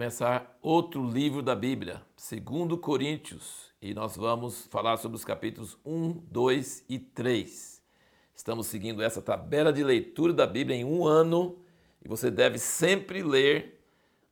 [0.00, 6.22] começar outro livro da Bíblia, segundo Coríntios, e nós vamos falar sobre os capítulos 1,
[6.26, 7.82] 2 e 3.
[8.34, 11.58] Estamos seguindo essa tabela de leitura da Bíblia em um ano,
[12.02, 13.78] e você deve sempre ler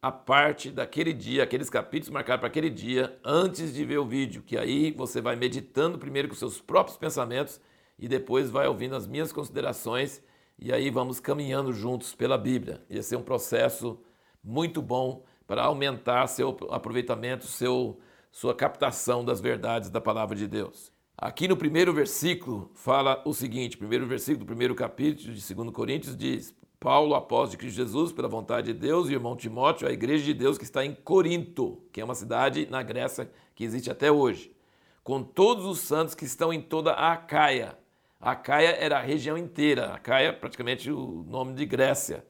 [0.00, 4.42] a parte daquele dia, aqueles capítulos marcados para aquele dia, antes de ver o vídeo,
[4.42, 7.60] que aí você vai meditando primeiro com seus próprios pensamentos
[7.98, 10.22] e depois vai ouvindo as minhas considerações,
[10.58, 12.82] e aí vamos caminhando juntos pela Bíblia.
[12.88, 14.00] Ia ser um processo
[14.42, 17.98] muito bom para aumentar seu aproveitamento, seu,
[18.30, 20.92] sua captação das verdades da palavra de Deus.
[21.16, 26.14] Aqui no primeiro versículo fala o seguinte: primeiro versículo do primeiro capítulo de 2 Coríntios
[26.14, 30.22] diz: Paulo, apóstolo de Cristo Jesus, pela vontade de Deus, e irmão Timóteo, a igreja
[30.22, 34.12] de Deus que está em Corinto, que é uma cidade na Grécia que existe até
[34.12, 34.54] hoje,
[35.02, 37.76] com todos os santos que estão em toda a Acaia.
[38.20, 42.24] A Acaia era a região inteira, a Acaia praticamente o nome de Grécia.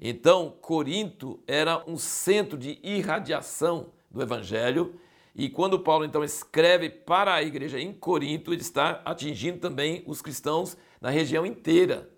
[0.00, 4.94] Então, Corinto era um centro de irradiação do evangelho,
[5.34, 10.20] e quando Paulo então escreve para a igreja em Corinto, ele está atingindo também os
[10.20, 12.10] cristãos na região inteira.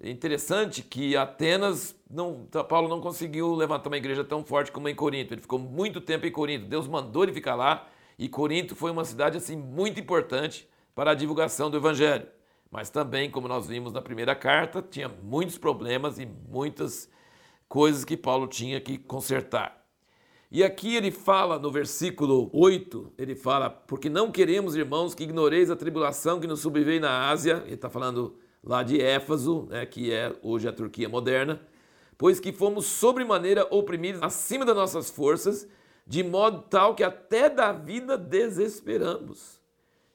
[0.00, 4.94] É interessante que Atenas, não, Paulo não conseguiu levantar uma igreja tão forte como em
[4.94, 5.32] Corinto.
[5.32, 6.66] Ele ficou muito tempo em Corinto.
[6.66, 7.88] Deus mandou ele ficar lá
[8.18, 12.26] e Corinto foi uma cidade assim muito importante para a divulgação do evangelho.
[12.70, 17.08] Mas também, como nós vimos na primeira carta, tinha muitos problemas e muitas
[17.72, 19.82] coisas que Paulo tinha que consertar.
[20.50, 25.70] E aqui ele fala no versículo 8, ele fala, porque não queremos, irmãos, que ignoreis
[25.70, 30.12] a tribulação que nos sobreveio na Ásia, ele está falando lá de Éfaso, né, que
[30.12, 31.62] é hoje a Turquia moderna,
[32.18, 35.66] pois que fomos sobremaneira oprimidos acima das nossas forças,
[36.06, 39.58] de modo tal que até da vida desesperamos.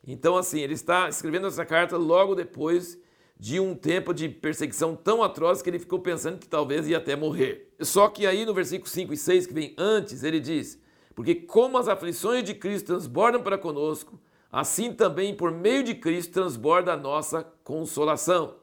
[0.05, 2.99] Então, assim, ele está escrevendo essa carta logo depois
[3.39, 7.15] de um tempo de perseguição tão atroz que ele ficou pensando que talvez ia até
[7.15, 7.71] morrer.
[7.79, 10.81] Só que aí no versículo 5 e 6, que vem antes, ele diz:
[11.15, 14.19] Porque como as aflições de Cristo transbordam para conosco,
[14.51, 18.55] assim também por meio de Cristo transborda a nossa consolação.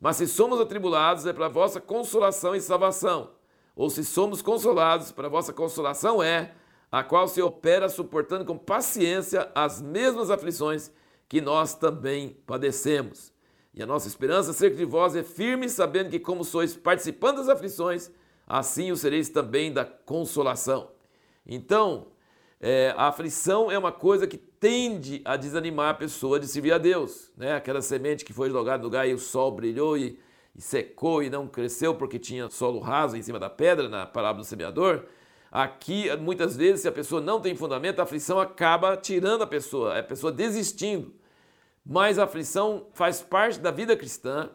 [0.00, 3.30] Mas se somos atribulados, é para a vossa consolação e salvação.
[3.74, 6.54] Ou se somos consolados, para a vossa consolação é
[6.90, 10.90] a qual se opera suportando com paciência as mesmas aflições
[11.28, 13.35] que nós também padecemos.
[13.76, 17.50] E a nossa esperança acerca de vós é firme, sabendo que, como sois participando das
[17.50, 18.10] aflições,
[18.46, 20.88] assim o sereis também da consolação.
[21.46, 22.06] Então,
[22.58, 26.78] é, a aflição é uma coisa que tende a desanimar a pessoa de servir a
[26.78, 27.30] Deus.
[27.36, 27.54] Né?
[27.54, 30.18] Aquela semente que foi jogada no lugar e o sol brilhou e,
[30.54, 34.42] e secou e não cresceu porque tinha solo raso em cima da pedra, na parábola
[34.42, 35.04] do semeador.
[35.52, 39.98] Aqui, muitas vezes, se a pessoa não tem fundamento, a aflição acaba tirando a pessoa,
[39.98, 41.12] a pessoa desistindo
[41.86, 44.50] mas a aflição faz parte da vida cristã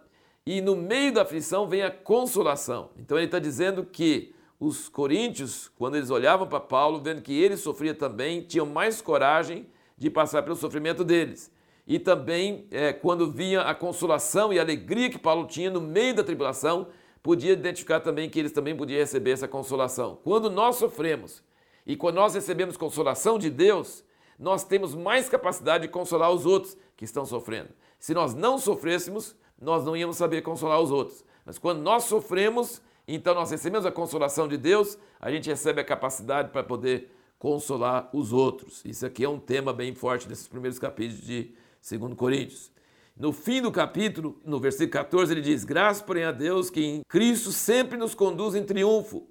[0.45, 2.89] e no meio da aflição vem a consolação.
[2.97, 7.55] Então ele está dizendo que os coríntios, quando eles olhavam para Paulo, vendo que ele
[7.55, 9.65] sofria também, tinham mais coragem
[9.97, 11.51] de passar pelo sofrimento deles.
[11.87, 16.13] E também, é, quando via a consolação e a alegria que Paulo tinha no meio
[16.13, 16.87] da tribulação,
[17.23, 20.19] podia identificar também que eles também podiam receber essa consolação.
[20.23, 21.41] Quando nós sofremos
[21.85, 24.03] e quando nós recebemos consolação de Deus,
[24.37, 27.69] nós temos mais capacidade de consolar os outros que estão sofrendo.
[27.97, 31.25] Se nós não sofrêssemos, nós não íamos saber consolar os outros.
[31.43, 35.83] Mas quando nós sofremos, então nós recebemos a consolação de Deus, a gente recebe a
[35.83, 38.85] capacidade para poder consolar os outros.
[38.85, 41.55] Isso aqui é um tema bem forte nesses primeiros capítulos de
[41.89, 42.71] 2 Coríntios.
[43.17, 47.01] No fim do capítulo, no versículo 14, ele diz: Graças, porém, a Deus que em
[47.09, 49.27] Cristo sempre nos conduz em triunfo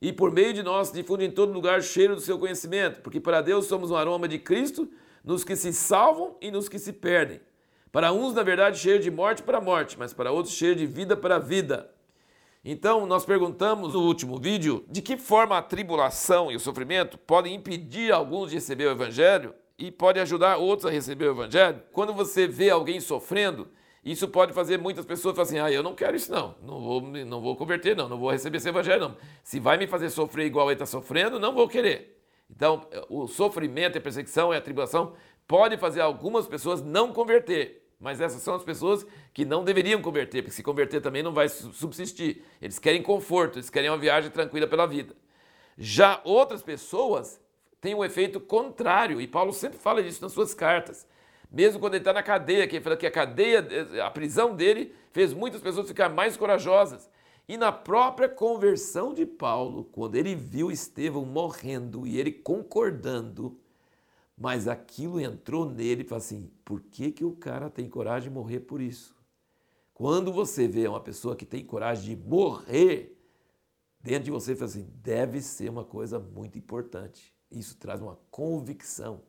[0.00, 3.20] e por meio de nós difunde em todo lugar o cheiro do seu conhecimento, porque
[3.20, 4.90] para Deus somos um aroma de Cristo
[5.24, 7.40] nos que se salvam e nos que se perdem.
[7.90, 11.16] Para uns, na verdade, cheiro de morte para morte, mas para outros, cheiro de vida
[11.16, 11.90] para vida.
[12.64, 17.54] Então, nós perguntamos no último vídeo de que forma a tribulação e o sofrimento podem
[17.54, 21.82] impedir alguns de receber o Evangelho e pode ajudar outros a receber o Evangelho.
[21.92, 23.68] Quando você vê alguém sofrendo,
[24.04, 27.00] isso pode fazer muitas pessoas falar assim: ah, eu não quero isso não, não vou,
[27.02, 29.16] não vou converter não, não vou receber esse evangelho não.
[29.44, 32.21] Se vai me fazer sofrer igual ele está sofrendo, não vou querer.
[32.54, 35.14] Então, o sofrimento, a perseguição e a tribulação
[35.48, 40.42] pode fazer algumas pessoas não converter, mas essas são as pessoas que não deveriam converter,
[40.42, 42.44] porque se converter também não vai subsistir.
[42.60, 45.14] Eles querem conforto, eles querem uma viagem tranquila pela vida.
[45.76, 47.40] Já outras pessoas
[47.80, 51.06] têm um efeito contrário, e Paulo sempre fala disso nas suas cartas
[51.52, 53.64] mesmo quando ele está na cadeia, que ele fala que a cadeia,
[54.02, 57.10] a prisão dele fez muitas pessoas ficar mais corajosas.
[57.48, 63.58] E na própria conversão de Paulo, quando ele viu Estevão morrendo e ele concordando,
[64.36, 68.34] mas aquilo entrou nele e falou assim: por que, que o cara tem coragem de
[68.34, 69.14] morrer por isso?
[69.92, 73.16] Quando você vê uma pessoa que tem coragem de morrer,
[74.00, 77.32] dentro de você fala assim, deve ser uma coisa muito importante.
[77.50, 79.20] Isso traz uma convicção.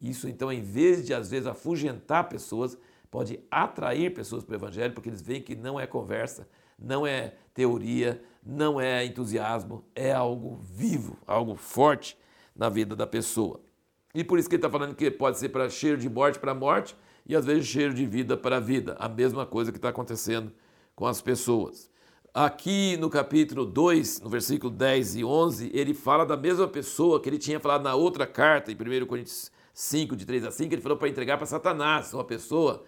[0.00, 2.78] Isso então, em vez de às vezes afugentar pessoas,
[3.10, 7.34] pode atrair pessoas para o evangelho, porque eles veem que não é conversa, não é
[7.52, 12.18] teoria, não é entusiasmo, é algo vivo, algo forte
[12.54, 13.60] na vida da pessoa.
[14.14, 16.54] E por isso que ele está falando que pode ser para cheiro de morte para
[16.54, 18.96] morte e às vezes cheiro de vida para vida.
[18.98, 20.52] A mesma coisa que está acontecendo
[20.94, 21.90] com as pessoas.
[22.32, 27.28] Aqui no capítulo 2, no versículo 10 e 11, ele fala da mesma pessoa que
[27.28, 30.82] ele tinha falado na outra carta, em 1 Coríntios 5, de 3 a 5, ele
[30.82, 32.84] falou para entregar para Satanás, uma pessoa,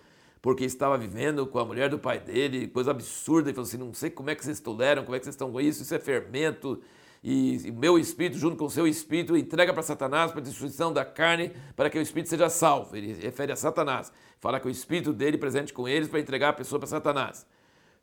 [0.46, 3.92] porque estava vivendo com a mulher do pai dele, coisa absurda, ele falou assim, não
[3.92, 5.98] sei como é que vocês toleram, como é que vocês estão com isso, isso é
[5.98, 6.80] fermento,
[7.20, 10.92] e, o meu espírito, junto com o seu espírito, entrega para Satanás, para a destruição
[10.92, 12.96] da carne, para que o espírito seja salvo.
[12.96, 14.12] Ele refere a Satanás.
[14.38, 17.44] Fala que o espírito dele presente com eles para entregar a pessoa para Satanás.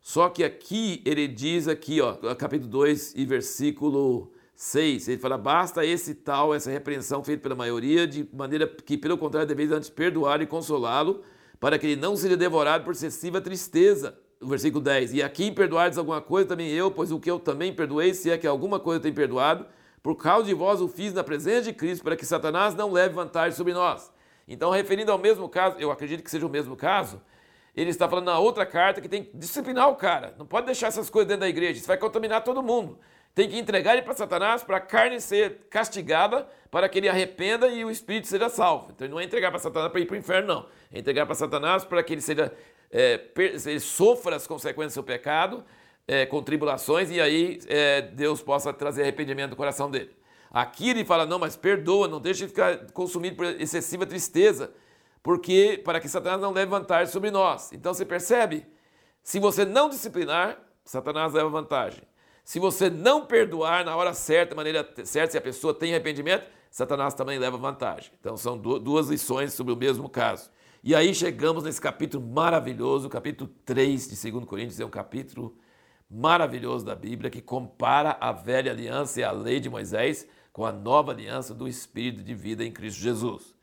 [0.02, 5.82] Só que aqui ele diz aqui, ó, capítulo 2 e versículo 6, ele fala, basta
[5.82, 10.42] esse tal, essa repreensão feita pela maioria, de maneira que, pelo contrário, deveis antes perdoar
[10.42, 11.22] e consolá-lo,
[11.64, 15.14] para que ele não seja devorado por excessiva tristeza o versículo 10.
[15.14, 18.36] E aqui perdoardes alguma coisa também eu, pois o que eu também perdoei, se é
[18.36, 19.64] que alguma coisa eu tenho perdoado,
[20.02, 23.14] por causa de vós o fiz na presença de Cristo, para que Satanás não leve
[23.14, 24.12] vantagem sobre nós.
[24.46, 27.18] Então, referindo ao mesmo caso, eu acredito que seja o mesmo caso,
[27.74, 30.34] ele está falando na outra carta que tem que disciplinar o cara.
[30.38, 32.98] Não pode deixar essas coisas dentro da igreja, isso vai contaminar todo mundo.
[33.34, 37.68] Tem que entregar ele para Satanás, para a carne ser castigada, para que ele arrependa
[37.68, 38.92] e o espírito seja salvo.
[38.92, 40.66] Então, não é entregar para Satanás para ir para o inferno, não.
[40.92, 42.52] É entregar para Satanás para que ele seja
[42.96, 45.64] é, ele sofra as consequências do seu pecado,
[46.06, 50.14] é, com tribulações, e aí é, Deus possa trazer arrependimento do coração dele.
[50.48, 54.72] Aqui ele fala, não, mas perdoa, não deixe de ficar consumido por excessiva tristeza,
[55.24, 57.72] porque para que Satanás não leve vantagem sobre nós.
[57.72, 58.64] Então você percebe?
[59.24, 62.04] Se você não disciplinar, Satanás leva vantagem.
[62.44, 67.14] Se você não perdoar na hora certa, maneira certa, se a pessoa tem arrependimento, Satanás
[67.14, 68.12] também leva vantagem.
[68.20, 70.50] Então são duas lições sobre o mesmo caso.
[70.82, 75.56] E aí chegamos nesse capítulo maravilhoso, o capítulo 3 de 2 Coríntios, é um capítulo
[76.10, 80.70] maravilhoso da Bíblia que compara a velha aliança e a lei de Moisés com a
[80.70, 83.54] nova aliança do Espírito de vida em Cristo Jesus.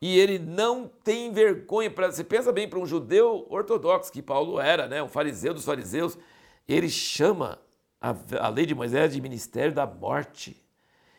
[0.00, 4.58] E ele não tem vergonha, para você pensa bem, para um judeu ortodoxo que Paulo
[4.58, 6.18] era, né, um fariseu dos fariseus,
[6.66, 7.58] ele chama
[8.00, 10.62] a, a lei de Moisés de ministério da morte,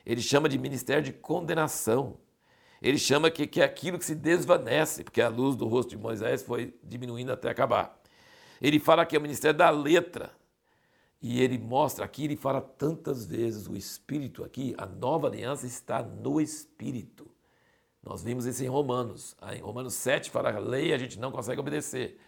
[0.06, 2.18] ele chama de ministério de condenação.
[2.82, 5.98] Ele chama que, que é aquilo que se desvanece, porque a luz do rosto de
[5.98, 8.00] Moisés foi diminuindo até acabar.
[8.62, 10.32] Ele fala que é o ministério da letra.
[11.20, 16.04] E ele mostra aqui, ele fala tantas vezes, o Espírito aqui, a nova aliança está
[16.04, 17.28] no Espírito.
[18.04, 19.36] Nós vimos isso em Romanos.
[19.54, 22.20] Em Romanos 7 fala, a lei a gente não consegue obedecer.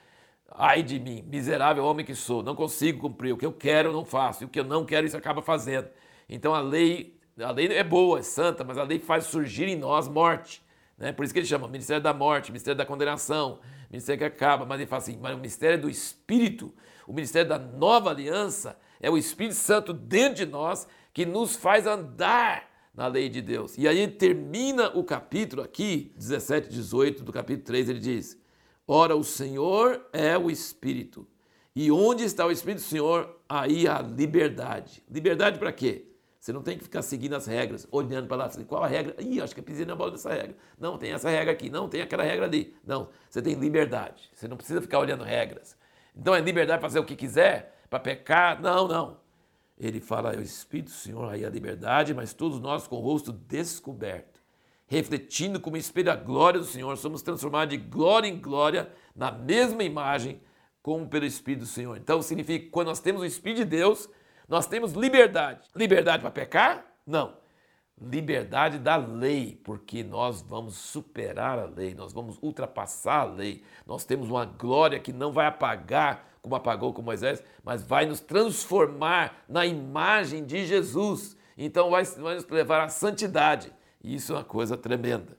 [0.51, 3.33] Ai de mim, miserável homem que sou, não consigo cumprir.
[3.33, 5.87] O que eu quero não faço, e o que eu não quero isso acaba fazendo.
[6.27, 9.75] Então a lei a lei é boa, é santa, mas a lei faz surgir em
[9.75, 10.61] nós morte.
[10.97, 11.11] Né?
[11.13, 13.59] Por isso que ele chama Ministério da Morte, Ministério da Condenação,
[13.89, 14.65] Ministério que acaba.
[14.65, 16.73] Mas ele fala assim, mas o Ministério do Espírito,
[17.07, 21.87] o Ministério da Nova Aliança, é o Espírito Santo dentro de nós que nos faz
[21.87, 23.77] andar na lei de Deus.
[23.77, 28.37] E aí ele termina o capítulo aqui, 17, 18 do capítulo 3, ele diz:
[28.91, 31.27] Ora, o Senhor é o Espírito.
[31.75, 35.03] E onde está o Espírito do Senhor, aí há liberdade.
[35.07, 36.07] Liberdade para quê?
[36.39, 39.15] Você não tem que ficar seguindo as regras, olhando para lá, qual a regra?
[39.19, 40.57] Ih, acho que eu pisei na bola dessa regra.
[40.79, 42.75] Não, tem essa regra aqui, não, tem aquela regra ali.
[42.83, 44.27] Não, você tem liberdade.
[44.33, 45.77] Você não precisa ficar olhando regras.
[46.15, 48.59] Então é liberdade para fazer o que quiser, para pecar?
[48.59, 49.19] Não, não.
[49.77, 53.01] Ele fala, é o Espírito do Senhor, aí a liberdade, mas todos nós com o
[53.01, 54.28] rosto descoberto,
[54.89, 59.83] refletindo como espelho a glória do Senhor, somos transformados de glória em glória na mesma
[59.83, 60.41] imagem
[60.81, 61.95] como pelo Espírito do Senhor.
[61.97, 64.09] Então significa que quando nós temos o Espírito de Deus,
[64.47, 65.69] nós temos liberdade.
[65.75, 66.85] Liberdade para pecar?
[67.05, 67.37] Não.
[68.01, 73.63] Liberdade da lei, porque nós vamos superar a lei, nós vamos ultrapassar a lei.
[73.85, 78.21] Nós temos uma glória que não vai apagar como apagou com Moisés, mas vai nos
[78.21, 81.37] transformar na imagem de Jesus.
[81.55, 83.71] Então vai, vai nos levar à santidade.
[84.03, 85.37] E isso é uma coisa tremenda.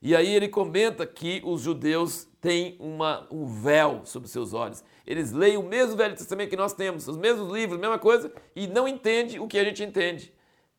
[0.00, 4.84] E aí ele comenta que os judeus têm uma, um véu sobre seus olhos.
[5.06, 8.32] Eles leem o mesmo Velho Testamento que nós temos, os mesmos livros, a mesma coisa,
[8.54, 10.32] e não entendem o que a gente entende.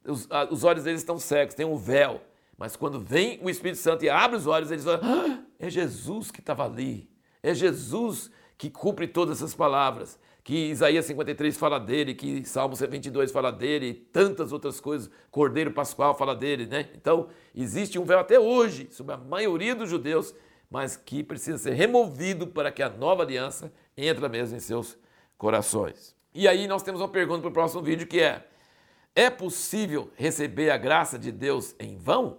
[0.05, 2.21] Os, a, os olhos deles estão cegos, tem um véu.
[2.57, 6.31] Mas quando vem o Espírito Santo e abre os olhos, eles falam: ah, é Jesus
[6.31, 7.09] que estava ali.
[7.43, 10.19] É Jesus que cumpre todas essas palavras.
[10.50, 15.08] Que Isaías 53 fala dele, que Salmo 22 fala dele, e tantas outras coisas.
[15.29, 16.89] Cordeiro Pascual fala dele, né?
[16.96, 20.34] Então, existe um véu até hoje sobre a maioria dos judeus
[20.72, 24.98] mas que precisa ser removido para que a nova aliança entre mesmo em seus
[25.38, 26.15] corações.
[26.34, 28.48] E aí nós temos uma pergunta para o próximo vídeo que é:
[29.15, 32.38] É possível receber a graça de Deus em vão?